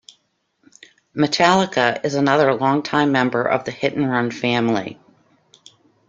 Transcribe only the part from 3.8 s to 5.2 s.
and Run family.